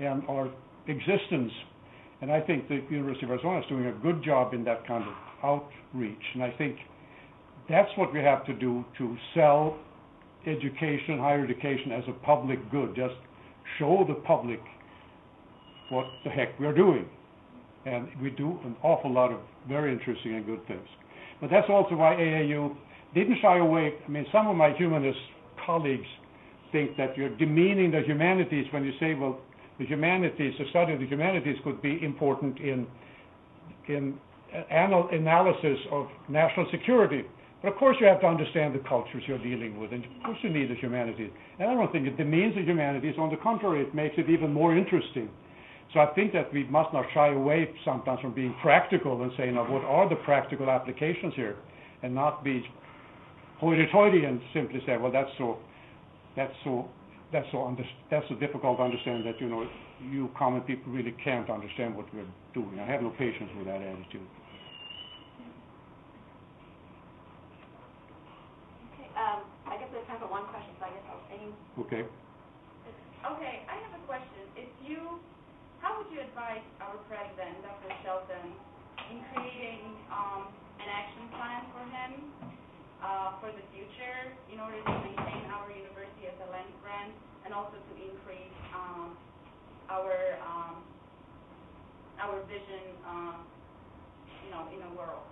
and 0.00 0.22
our 0.28 0.50
existence. 0.88 1.52
And 2.20 2.32
I 2.32 2.40
think 2.40 2.68
the 2.68 2.80
University 2.90 3.26
of 3.26 3.30
Arizona 3.30 3.60
is 3.60 3.66
doing 3.68 3.86
a 3.86 3.92
good 3.92 4.22
job 4.24 4.54
in 4.54 4.64
that 4.64 4.86
kind 4.86 5.04
of 5.04 5.14
outreach. 5.42 6.22
And 6.34 6.42
I 6.42 6.50
think 6.56 6.76
that's 7.68 7.90
what 7.96 8.12
we 8.12 8.20
have 8.20 8.44
to 8.46 8.54
do 8.54 8.84
to 8.98 9.16
sell 9.34 9.76
education, 10.46 11.18
higher 11.18 11.44
education 11.44 11.92
as 11.92 12.04
a 12.08 12.12
public 12.24 12.58
good. 12.70 12.94
Just 12.96 13.14
show 13.78 14.04
the 14.06 14.14
public 14.14 14.60
what 15.90 16.06
the 16.24 16.30
heck 16.30 16.58
we're 16.58 16.74
doing. 16.74 17.06
And 17.84 18.08
we 18.20 18.30
do 18.30 18.58
an 18.64 18.76
awful 18.82 19.12
lot 19.12 19.32
of 19.32 19.40
very 19.68 19.92
interesting 19.92 20.34
and 20.34 20.46
good 20.46 20.66
things. 20.66 20.88
But 21.40 21.50
that's 21.50 21.68
also 21.68 21.94
why 21.96 22.14
AAU 22.14 22.74
didn't 23.14 23.38
shy 23.42 23.58
away. 23.58 23.92
I 24.06 24.10
mean, 24.10 24.26
some 24.32 24.46
of 24.46 24.56
my 24.56 24.72
humanist 24.76 25.18
colleagues 25.64 26.06
think 26.72 26.96
that 26.96 27.16
you're 27.16 27.36
demeaning 27.36 27.90
the 27.90 28.00
humanities 28.00 28.66
when 28.72 28.84
you 28.84 28.92
say, 28.98 29.14
well, 29.14 29.38
the 29.78 29.84
humanities, 29.86 30.54
the 30.58 30.64
study 30.70 30.92
of 30.94 31.00
the 31.00 31.06
humanities 31.06 31.56
could 31.64 31.80
be 31.82 32.02
important 32.02 32.58
in 32.58 32.86
in 33.88 34.18
anal- 34.70 35.08
analysis 35.12 35.78
of 35.92 36.08
national 36.28 36.66
security. 36.70 37.22
But 37.62 37.72
of 37.72 37.78
course, 37.78 37.96
you 38.00 38.06
have 38.06 38.20
to 38.20 38.26
understand 38.26 38.74
the 38.74 38.82
cultures 38.88 39.22
you're 39.26 39.38
dealing 39.38 39.80
with, 39.80 39.92
and 39.92 40.04
of 40.04 40.22
course, 40.24 40.38
you 40.42 40.50
need 40.50 40.70
the 40.70 40.74
humanities. 40.74 41.30
And 41.58 41.70
I 41.70 41.74
don't 41.74 41.90
think 41.92 42.06
it 42.06 42.16
demeans 42.16 42.54
the 42.54 42.62
humanities. 42.62 43.14
On 43.18 43.30
the 43.30 43.36
contrary, 43.36 43.82
it 43.82 43.94
makes 43.94 44.14
it 44.18 44.28
even 44.28 44.52
more 44.52 44.76
interesting. 44.76 45.28
So 45.94 46.00
I 46.00 46.06
think 46.14 46.32
that 46.32 46.52
we 46.52 46.64
must 46.64 46.92
not 46.92 47.06
shy 47.14 47.28
away 47.28 47.70
sometimes 47.84 48.20
from 48.20 48.34
being 48.34 48.54
practical 48.60 49.22
and 49.22 49.32
saying, 49.36 49.54
now, 49.54 49.70
what 49.70 49.82
are 49.84 50.08
the 50.08 50.16
practical 50.16 50.68
applications 50.68 51.32
here, 51.34 51.56
and 52.02 52.14
not 52.14 52.44
be 52.44 52.62
hoity-toity 53.58 54.24
and 54.24 54.40
simply 54.52 54.82
say, 54.86 54.96
well, 54.98 55.12
that's 55.12 55.30
so, 55.38 55.58
that's 56.36 56.52
so, 56.64 56.88
that's 57.32 57.46
so, 57.50 57.66
under, 57.66 57.84
that's 58.10 58.26
so 58.28 58.34
difficult 58.36 58.78
to 58.78 58.84
understand 58.84 59.26
that 59.26 59.40
you 59.40 59.48
know, 59.48 59.66
you 60.10 60.30
common 60.38 60.62
people 60.62 60.92
really 60.92 61.14
can't 61.24 61.50
understand 61.50 61.96
what 61.96 62.06
we're 62.14 62.28
doing. 62.54 62.78
I 62.78 62.86
have 62.86 63.02
no 63.02 63.10
patience 63.10 63.50
with 63.58 63.66
that 63.66 63.82
attitude. 63.82 64.26
Okay, 68.94 69.08
um, 69.18 69.42
I 69.66 69.74
guess 69.78 69.90
there's 69.90 70.06
time 70.06 70.22
for 70.22 70.30
one 70.30 70.46
question, 70.54 70.70
so 70.78 70.86
I 70.86 70.90
guess 70.94 71.06
I'll, 71.10 71.24
any, 71.34 71.50
Okay. 71.82 72.02
Okay, 73.26 73.66
I 73.66 73.74
have 73.82 73.98
a 73.98 74.02
question. 74.06 74.46
If 74.54 74.70
you, 74.86 75.18
how 75.82 75.98
would 75.98 76.06
you 76.14 76.22
advise 76.22 76.62
our 76.78 76.94
president, 77.10 77.58
Dr. 77.66 77.90
Shelton, 78.06 78.54
in 79.10 79.18
creating 79.34 79.82
um, 80.14 80.46
an 80.78 80.86
action 80.86 81.26
plan 81.34 81.35
uh, 83.26 83.34
for 83.42 83.50
the 83.50 83.64
future 83.74 84.18
in 84.54 84.62
order 84.62 84.78
to 84.78 84.94
maintain 85.02 85.50
our 85.50 85.66
university 85.74 86.30
as 86.30 86.38
a 86.46 86.48
land 86.54 86.70
grant 86.82 87.10
and 87.42 87.50
also 87.50 87.74
to 87.74 87.94
increase 87.98 88.54
um, 88.70 89.18
our 89.90 90.14
um, 90.46 90.78
our 92.22 92.40
vision, 92.46 92.94
uh, 93.06 93.36
you 94.44 94.50
know, 94.50 94.62
in 94.72 94.80
the 94.80 94.96
world? 94.96 95.26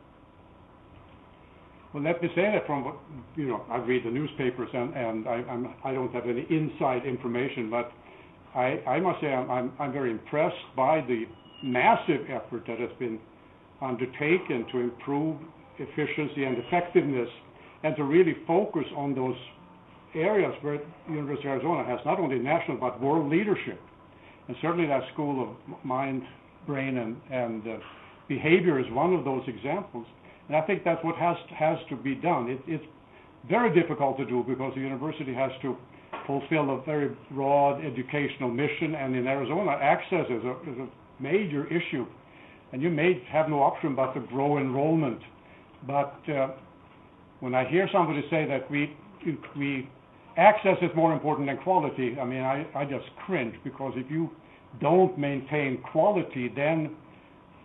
Well, 1.93 2.03
let 2.03 2.21
me 2.21 2.29
say 2.35 2.51
that 2.53 2.67
from 2.67 2.85
what, 2.85 2.97
you 3.37 3.47
know, 3.47 3.65
I 3.71 3.77
read 3.79 4.05
the 4.05 4.11
newspapers 4.11 4.69
and, 4.75 4.93
and 4.95 5.29
I, 5.29 5.45
I'm, 5.49 5.75
I 5.85 5.93
don't 5.93 6.13
have 6.13 6.25
any 6.25 6.45
inside 6.51 7.07
information, 7.07 7.71
but 7.71 7.93
I, 8.55 8.83
I 8.87 9.01
must 9.01 9.21
say 9.21 9.29
I'm, 9.29 9.51
I'm, 9.51 9.73
I'm 9.79 9.93
very 9.93 10.11
impressed 10.11 10.57
by 10.77 11.01
the 11.03 11.25
massive 11.63 12.29
effort 12.29 12.65
that 12.67 12.81
has 12.81 12.91
been 12.99 13.19
undertaken 13.81 14.67
to 14.73 14.81
improve 14.81 15.39
efficiency 15.79 16.45
and 16.45 16.59
effectiveness 16.59 17.29
and 17.85 17.95
to 17.97 18.03
really 18.03 18.35
focus 18.47 18.85
on 18.97 19.15
those 19.15 19.37
areas 20.15 20.55
where 20.63 20.81
University 21.09 21.47
of 21.49 21.55
Arizona 21.55 21.85
has 21.85 22.01
not 22.05 22.19
only 22.19 22.39
national 22.39 22.79
but 22.79 23.01
world 23.01 23.31
leadership. 23.31 23.81
And 24.49 24.57
certainly 24.61 24.87
that 24.89 25.03
school 25.13 25.43
of 25.43 25.85
mind, 25.85 26.23
brain, 26.67 26.99
and, 26.99 27.17
and 27.31 27.63
uh, 27.67 27.77
behavior 28.27 28.81
is 28.81 28.87
one 28.91 29.15
of 29.15 29.25
those 29.25 29.43
examples. 29.47 30.07
And 30.49 30.57
I 30.57 30.63
think 30.63 30.83
that's 30.85 31.03
what 31.05 31.17
has 31.17 31.37
has 31.57 31.79
to 31.91 31.97
be 31.97 32.15
done. 32.15 32.51
It, 32.51 32.61
it's 32.67 32.85
very 33.49 33.79
difficult 33.79 34.19
to 34.19 34.25
do 34.25 34.45
because 34.47 34.73
the 34.75 34.81
university 34.81 35.35
has 35.35 35.51
to 35.63 35.77
fulfill 36.27 36.71
a 36.71 36.83
very 36.85 37.15
broad 37.31 37.85
educational 37.85 38.51
mission, 38.51 38.95
and 38.95 39.15
in 39.15 39.27
Arizona, 39.27 39.73
access 39.73 40.27
is 40.31 40.43
a, 40.45 40.53
is 40.71 40.79
a 40.79 41.23
major 41.23 41.67
issue. 41.67 42.07
And 42.73 42.83
you 42.83 42.91
may 42.91 43.23
have 43.31 43.49
no 43.49 43.63
option 43.63 43.95
but 43.95 44.15
to 44.15 44.21
grow 44.21 44.59
enrollment. 44.59 45.21
But, 45.87 46.19
uh, 46.29 46.49
when 47.41 47.55
I 47.55 47.69
hear 47.69 47.89
somebody 47.93 48.23
say 48.31 48.47
that 48.47 48.71
we, 48.71 48.97
we, 49.57 49.89
access 50.37 50.77
is 50.83 50.91
more 50.97 51.13
important 51.13 51.49
than 51.49 51.59
quality, 51.59 52.17
I 52.21 52.25
mean, 52.25 52.43
I, 52.43 52.67
I 52.75 52.85
just 52.85 53.05
cringe, 53.27 53.55
because 53.65 53.93
if 53.97 54.11
you 54.11 54.31
don't 54.81 55.17
maintain 55.19 55.83
quality, 55.93 56.51
then, 56.55 56.97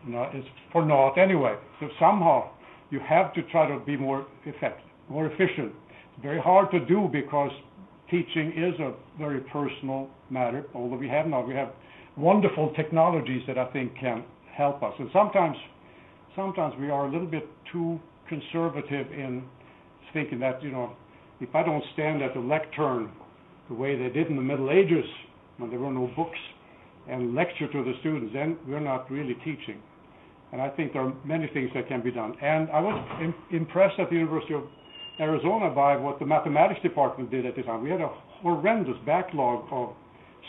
you 0.05 0.13
know, 0.13 0.29
it's 0.33 0.47
for 0.71 0.85
naught 0.85 1.17
anyway. 1.17 1.55
So 1.79 1.88
somehow, 1.99 2.49
you 2.91 2.99
have 3.07 3.33
to 3.33 3.43
try 3.43 3.67
to 3.67 3.79
be 3.85 3.97
more 3.97 4.25
effective, 4.45 4.85
more 5.09 5.27
efficient. 5.27 5.71
It's 6.13 6.23
very 6.23 6.39
hard 6.39 6.71
to 6.71 6.85
do 6.85 7.09
because 7.11 7.51
teaching 8.09 8.51
is 8.55 8.79
a 8.79 8.93
very 9.17 9.41
personal 9.41 10.09
matter, 10.29 10.65
although 10.73 10.97
we 10.97 11.07
have 11.07 11.27
now, 11.27 11.41
we 11.45 11.53
have 11.53 11.69
wonderful 12.17 12.73
technologies 12.75 13.41
that 13.47 13.57
I 13.57 13.65
think 13.71 13.97
can 13.99 14.23
help 14.55 14.83
us. 14.83 14.93
And 14.99 15.09
sometimes, 15.13 15.55
sometimes 16.35 16.73
we 16.79 16.89
are 16.89 17.05
a 17.05 17.11
little 17.11 17.27
bit 17.27 17.47
too 17.71 17.99
conservative 18.27 19.11
in 19.11 19.43
thinking 20.13 20.39
that, 20.39 20.61
you 20.63 20.71
know, 20.71 20.93
if 21.39 21.53
I 21.55 21.63
don't 21.63 21.83
stand 21.93 22.21
at 22.21 22.33
the 22.33 22.39
lectern 22.39 23.11
the 23.67 23.75
way 23.75 23.97
they 23.97 24.09
did 24.09 24.27
in 24.27 24.35
the 24.35 24.41
Middle 24.41 24.71
Ages, 24.71 25.05
when 25.57 25.69
there 25.69 25.79
were 25.79 25.91
no 25.91 26.09
books, 26.15 26.37
and 27.07 27.33
lecture 27.33 27.67
to 27.71 27.83
the 27.83 27.93
students, 28.01 28.31
then 28.33 28.57
we're 28.67 28.79
not 28.79 29.09
really 29.09 29.33
teaching. 29.45 29.81
And 30.51 30.61
I 30.61 30.69
think 30.69 30.93
there 30.93 31.03
are 31.03 31.13
many 31.25 31.47
things 31.53 31.69
that 31.75 31.87
can 31.87 32.01
be 32.01 32.11
done. 32.11 32.35
And 32.41 32.69
I 32.71 32.79
was 32.79 33.21
im- 33.21 33.35
impressed 33.51 33.99
at 33.99 34.09
the 34.09 34.15
University 34.15 34.53
of 34.53 34.63
Arizona 35.19 35.69
by 35.69 35.95
what 35.95 36.19
the 36.19 36.25
mathematics 36.25 36.81
department 36.81 37.29
did 37.29 37.45
at 37.45 37.55
the 37.55 37.63
time. 37.63 37.83
We 37.83 37.89
had 37.89 38.01
a 38.01 38.09
horrendous 38.41 38.95
backlog 39.05 39.65
of 39.71 39.95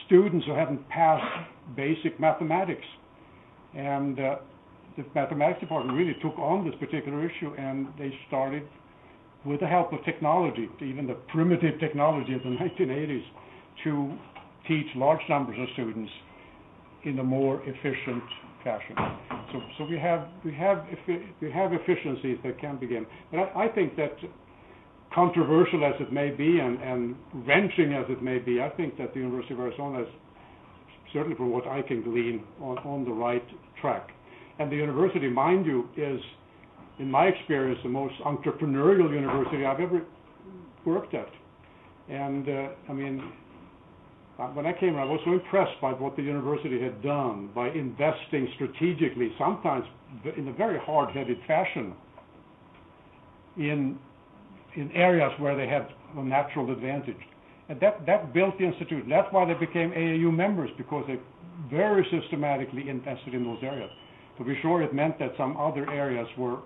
students 0.06 0.46
who 0.46 0.54
hadn't 0.54 0.88
passed 0.88 1.24
basic 1.76 2.18
mathematics. 2.20 2.84
And 3.74 4.18
uh, 4.18 4.36
the 4.96 5.04
mathematics 5.14 5.60
department 5.60 5.96
really 5.96 6.16
took 6.22 6.38
on 6.38 6.64
this 6.64 6.74
particular 6.78 7.24
issue, 7.24 7.52
and 7.58 7.88
they 7.98 8.12
started, 8.28 8.62
with 9.44 9.60
the 9.60 9.66
help 9.66 9.92
of 9.92 10.04
technology, 10.04 10.68
even 10.80 11.06
the 11.06 11.16
primitive 11.32 11.78
technology 11.80 12.34
of 12.34 12.42
the 12.42 12.48
1980s, 12.80 13.24
to 13.84 14.12
teach 14.68 14.86
large 14.96 15.20
numbers 15.28 15.56
of 15.58 15.66
students 15.72 16.10
in 17.04 17.18
a 17.18 17.24
more 17.24 17.62
efficient 17.64 18.22
fashion. 18.62 18.94
So, 19.52 19.60
so 19.78 19.84
we 19.84 19.98
have, 19.98 20.28
we 20.44 20.54
have, 20.54 20.84
we 21.40 21.50
have 21.50 21.72
efficiencies 21.72 22.38
that 22.44 22.60
can 22.60 22.78
begin. 22.78 23.06
But 23.30 23.40
I, 23.40 23.64
I 23.64 23.68
think 23.68 23.96
that 23.96 24.12
controversial 25.14 25.84
as 25.84 25.94
it 26.00 26.12
may 26.12 26.30
be 26.30 26.58
and, 26.60 26.80
and 26.82 27.16
wrenching 27.46 27.94
as 27.94 28.04
it 28.08 28.22
may 28.22 28.38
be, 28.38 28.60
I 28.60 28.68
think 28.70 28.96
that 28.98 29.14
the 29.14 29.20
University 29.20 29.54
of 29.54 29.60
Arizona 29.60 30.02
is, 30.02 30.08
certainly 31.12 31.36
from 31.36 31.50
what 31.50 31.66
I 31.66 31.82
can 31.82 32.02
glean, 32.02 32.44
on, 32.60 32.78
on 32.78 33.04
the 33.04 33.10
right 33.10 33.44
track. 33.80 34.10
And 34.58 34.70
the 34.70 34.76
university, 34.76 35.28
mind 35.28 35.66
you, 35.66 35.88
is, 35.96 36.20
in 37.00 37.10
my 37.10 37.24
experience, 37.24 37.80
the 37.82 37.88
most 37.88 38.14
entrepreneurial 38.26 39.10
university 39.10 39.64
I've 39.64 39.80
ever 39.80 40.02
worked 40.84 41.14
at. 41.14 41.28
And, 42.10 42.46
uh, 42.46 42.68
I 42.90 42.92
mean, 42.92 43.32
uh, 44.38 44.48
when 44.48 44.66
I 44.66 44.74
came, 44.74 44.96
I 44.96 45.04
was 45.04 45.18
so 45.24 45.32
impressed 45.32 45.80
by 45.80 45.92
what 45.92 46.14
the 46.16 46.22
university 46.22 46.80
had 46.80 47.02
done 47.02 47.50
by 47.54 47.70
investing 47.70 48.48
strategically, 48.54 49.32
sometimes 49.38 49.86
in 50.36 50.48
a 50.48 50.52
very 50.52 50.78
hard-headed 50.78 51.38
fashion, 51.46 51.94
in 53.56 53.98
in 54.76 54.90
areas 54.92 55.32
where 55.40 55.56
they 55.56 55.66
had 55.66 55.88
a 56.16 56.22
natural 56.22 56.70
advantage. 56.70 57.18
And 57.68 57.80
that 57.80 58.06
that 58.06 58.32
built 58.32 58.56
the 58.58 58.64
institute. 58.64 59.04
That's 59.08 59.30
why 59.32 59.44
they 59.46 59.54
became 59.54 59.90
AAU 59.90 60.32
members 60.32 60.70
because 60.78 61.04
they 61.08 61.18
very 61.68 62.06
systematically 62.10 62.88
invested 62.88 63.34
in 63.34 63.44
those 63.44 63.62
areas. 63.62 63.90
To 64.38 64.44
be 64.44 64.58
sure, 64.62 64.82
it 64.82 64.94
meant 64.94 65.18
that 65.18 65.32
some 65.36 65.56
other 65.56 65.90
areas 65.90 66.28
were 66.38 66.58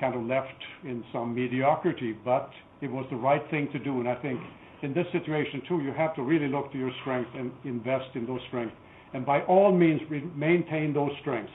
kind 0.00 0.14
of 0.14 0.22
left 0.22 0.62
in 0.84 1.04
some 1.12 1.34
mediocrity, 1.34 2.16
but 2.24 2.50
it 2.80 2.90
was 2.90 3.06
the 3.10 3.16
right 3.16 3.42
thing 3.50 3.68
to 3.72 3.78
do. 3.78 4.00
And 4.00 4.08
I 4.08 4.14
think 4.16 4.40
in 4.82 4.94
this 4.94 5.06
situation 5.12 5.62
too, 5.68 5.80
you 5.80 5.92
have 5.92 6.14
to 6.16 6.22
really 6.22 6.48
look 6.48 6.72
to 6.72 6.78
your 6.78 6.92
strength 7.02 7.30
and 7.36 7.50
invest 7.64 8.14
in 8.14 8.26
those 8.26 8.40
strengths. 8.48 8.76
And 9.14 9.24
by 9.24 9.42
all 9.42 9.72
means, 9.72 10.00
maintain 10.36 10.92
those 10.92 11.10
strengths, 11.20 11.52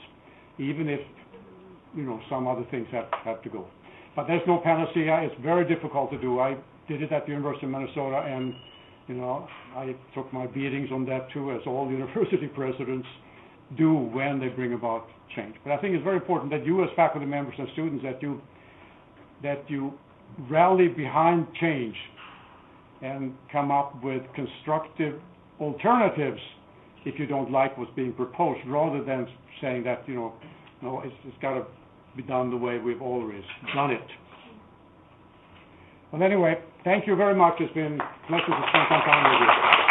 even 0.58 0.90
if, 0.90 1.00
you 1.96 2.04
know, 2.04 2.20
some 2.30 2.48
other 2.48 2.66
things 2.72 2.88
have, 2.92 3.06
have 3.24 3.42
to 3.44 3.50
go. 3.50 3.68
But 4.16 4.28
there's 4.28 4.42
no 4.48 4.60
panacea. 4.64 5.22
It's 5.24 5.42
very 5.42 5.68
difficult 5.68 6.12
to 6.12 6.20
do. 6.20 6.40
I 6.40 6.58
did 6.88 7.02
it 7.02 7.12
at 7.12 7.26
the 7.26 7.32
University 7.32 7.66
of 7.66 7.72
Minnesota, 7.72 8.26
and, 8.28 8.54
you 9.08 9.16
know, 9.16 9.48
I 9.76 9.96
took 10.16 10.32
my 10.34 10.48
beatings 10.48 10.90
on 10.92 11.06
that 11.06 11.32
too, 11.32 11.52
as 11.52 11.62
all 11.66 11.90
university 11.92 12.48
presidents 12.48 13.08
do 13.78 13.94
when 13.94 14.40
they 14.40 14.48
bring 14.48 14.74
about 14.74 15.08
change. 15.36 15.56
But 15.64 15.74
I 15.74 15.78
think 15.78 15.96
it's 15.96 16.04
very 16.04 16.18
important 16.18 16.52
that 16.52 16.66
you, 16.66 16.84
as 16.84 16.90
faculty 16.96 17.26
members 17.26 17.56
and 17.58 17.68
students, 17.74 18.04
that 18.04 18.22
you, 18.22 18.42
that 19.42 19.64
you 19.70 19.94
rally 20.50 20.88
behind 20.88 21.48
change 21.60 21.96
and 23.02 23.34
come 23.52 23.72
up 23.72 24.02
with 24.04 24.22
constructive 24.36 25.20
alternatives 25.60 26.40
if 27.06 27.20
you 27.20 27.26
don't 27.26 27.52
like 27.52 27.78
what's 27.78 27.92
being 27.96 28.14
proposed, 28.14 28.60
rather 28.68 29.04
than 29.04 29.28
saying 29.62 29.84
that, 29.84 30.08
you 30.08 30.16
know, 30.16 30.34
no, 30.82 31.02
it's, 31.02 31.14
it's 31.26 31.38
got 31.42 31.54
to 31.54 31.66
be 32.16 32.24
done 32.24 32.50
the 32.50 32.58
way 32.58 32.78
we've 32.78 33.02
always 33.02 33.44
done 33.76 33.92
it. 33.92 34.08
Well, 36.12 36.24
anyway, 36.24 36.60
thank 36.84 37.08
you 37.08 37.16
very 37.16 37.36
much. 37.36 37.56
It's 37.60 37.74
been 37.74 38.00
a 38.00 38.28
pleasure 38.28 38.46
to 38.46 38.66
spend 38.70 38.86
some 38.90 39.02
time 39.02 39.32
with 39.32 39.42
you. 39.42 39.83